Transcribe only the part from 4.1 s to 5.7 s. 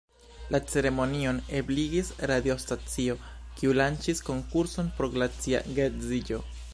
konkurson por glacia